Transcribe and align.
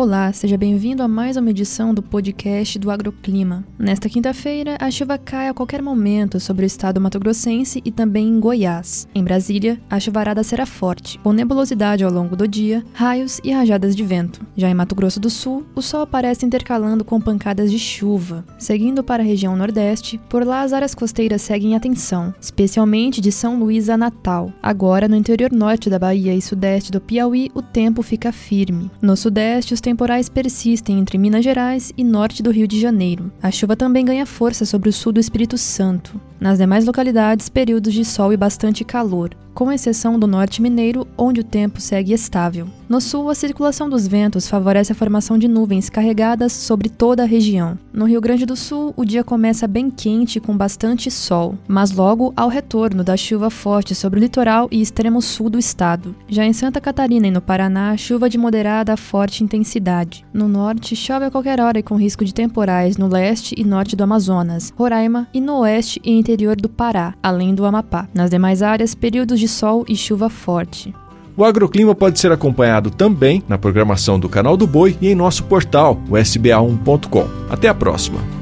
Olá, 0.00 0.32
seja 0.32 0.56
bem-vindo 0.56 1.02
a 1.02 1.08
mais 1.08 1.36
uma 1.36 1.50
edição 1.50 1.92
do 1.92 2.02
podcast 2.02 2.78
do 2.78 2.90
Agroclima. 2.90 3.62
Nesta 3.78 4.08
quinta-feira, 4.08 4.78
a 4.80 4.90
chuva 4.90 5.18
cai 5.18 5.48
a 5.48 5.52
qualquer 5.52 5.82
momento 5.82 6.40
sobre 6.40 6.64
o 6.64 6.66
estado 6.66 6.98
mato-grossense 6.98 7.82
e 7.84 7.92
também 7.92 8.26
em 8.26 8.40
Goiás. 8.40 9.06
Em 9.14 9.22
Brasília, 9.22 9.78
a 9.90 10.00
chuvarada 10.00 10.42
será 10.42 10.64
forte, 10.64 11.18
com 11.18 11.34
nebulosidade 11.34 12.02
ao 12.02 12.10
longo 12.10 12.34
do 12.34 12.48
dia, 12.48 12.82
raios 12.94 13.42
e 13.44 13.52
rajadas 13.52 13.94
de 13.94 14.02
vento. 14.02 14.40
Já 14.56 14.70
em 14.70 14.74
Mato 14.74 14.94
Grosso 14.94 15.20
do 15.20 15.28
Sul, 15.28 15.66
o 15.74 15.82
sol 15.82 16.00
aparece 16.00 16.46
intercalando 16.46 17.04
com 17.04 17.20
pancadas 17.20 17.70
de 17.70 17.78
chuva. 17.78 18.42
Seguindo 18.58 19.04
para 19.04 19.22
a 19.22 19.26
região 19.26 19.54
nordeste, 19.54 20.18
por 20.30 20.46
lá 20.46 20.62
as 20.62 20.72
áreas 20.72 20.94
costeiras 20.94 21.42
seguem 21.42 21.76
atenção, 21.76 22.32
especialmente 22.40 23.20
de 23.20 23.30
São 23.30 23.58
Luís 23.58 23.90
a 23.90 23.98
Natal. 23.98 24.50
Agora, 24.62 25.06
no 25.06 25.14
interior 25.14 25.52
norte 25.52 25.90
da 25.90 25.98
Bahia 25.98 26.34
e 26.34 26.40
sudeste 26.40 26.90
do 26.90 27.02
Piauí, 27.02 27.50
o 27.52 27.60
tempo 27.60 28.02
fica 28.02 28.32
firme. 28.32 28.90
No 29.02 29.14
sudeste, 29.14 29.74
os 29.74 29.89
temporais 29.90 30.28
persistem 30.28 31.00
entre 31.00 31.18
Minas 31.18 31.42
Gerais 31.42 31.92
e 31.96 32.04
norte 32.04 32.44
do 32.44 32.52
Rio 32.52 32.68
de 32.68 32.80
Janeiro. 32.80 33.32
A 33.42 33.50
chuva 33.50 33.74
também 33.74 34.04
ganha 34.04 34.24
força 34.24 34.64
sobre 34.64 34.88
o 34.88 34.92
sul 34.92 35.10
do 35.10 35.18
Espírito 35.18 35.58
Santo. 35.58 36.20
Nas 36.40 36.58
demais 36.58 36.86
localidades, 36.86 37.48
períodos 37.48 37.92
de 37.92 38.04
sol 38.04 38.32
e 38.32 38.36
bastante 38.36 38.84
calor 38.84 39.36
com 39.54 39.70
exceção 39.70 40.18
do 40.18 40.26
norte 40.26 40.62
mineiro, 40.62 41.06
onde 41.16 41.40
o 41.40 41.44
tempo 41.44 41.80
segue 41.80 42.12
estável. 42.12 42.66
No 42.88 43.00
sul, 43.00 43.28
a 43.28 43.34
circulação 43.34 43.88
dos 43.88 44.06
ventos 44.06 44.48
favorece 44.48 44.90
a 44.90 44.94
formação 44.94 45.38
de 45.38 45.46
nuvens 45.46 45.88
carregadas 45.88 46.52
sobre 46.52 46.88
toda 46.88 47.22
a 47.22 47.26
região. 47.26 47.78
No 47.92 48.04
Rio 48.04 48.20
Grande 48.20 48.44
do 48.44 48.56
Sul, 48.56 48.92
o 48.96 49.04
dia 49.04 49.22
começa 49.22 49.68
bem 49.68 49.90
quente 49.90 50.40
com 50.40 50.56
bastante 50.56 51.10
sol, 51.10 51.56
mas 51.68 51.92
logo 51.92 52.32
há 52.36 52.44
o 52.44 52.48
retorno 52.48 53.04
da 53.04 53.16
chuva 53.16 53.48
forte 53.50 53.94
sobre 53.94 54.18
o 54.18 54.22
litoral 54.22 54.66
e 54.72 54.80
extremo 54.80 55.22
sul 55.22 55.48
do 55.50 55.58
estado. 55.58 56.16
Já 56.28 56.44
em 56.44 56.52
Santa 56.52 56.80
Catarina 56.80 57.28
e 57.28 57.30
no 57.30 57.40
Paraná, 57.40 57.96
chuva 57.96 58.28
de 58.28 58.38
moderada 58.38 58.94
a 58.94 58.96
forte 58.96 59.44
intensidade. 59.44 60.24
No 60.32 60.48
norte, 60.48 60.96
chove 60.96 61.26
a 61.26 61.30
qualquer 61.30 61.60
hora 61.60 61.78
e 61.78 61.82
com 61.82 61.96
risco 61.96 62.24
de 62.24 62.34
temporais 62.34 62.96
no 62.96 63.06
leste 63.06 63.54
e 63.56 63.64
norte 63.64 63.94
do 63.94 64.02
Amazonas, 64.02 64.72
Roraima 64.76 65.28
e 65.32 65.40
no 65.40 65.58
oeste 65.58 66.00
e 66.02 66.10
interior 66.30 66.54
do 66.54 66.68
Pará, 66.68 67.14
além 67.20 67.54
do 67.54 67.64
Amapá. 67.64 68.08
Nas 68.14 68.30
demais 68.30 68.62
áreas, 68.62 68.94
períodos 68.94 69.40
de 69.40 69.48
sol 69.48 69.84
e 69.88 69.96
chuva 69.96 70.30
forte. 70.30 70.94
O 71.36 71.44
agroclima 71.44 71.94
pode 71.94 72.20
ser 72.20 72.30
acompanhado 72.30 72.90
também 72.90 73.42
na 73.48 73.58
programação 73.58 74.18
do 74.18 74.28
Canal 74.28 74.56
do 74.56 74.66
Boi 74.66 74.96
e 75.00 75.08
em 75.08 75.14
nosso 75.14 75.44
portal, 75.44 75.98
o 76.08 76.14
sba1.com. 76.14 77.26
Até 77.50 77.68
a 77.68 77.74
próxima! 77.74 78.39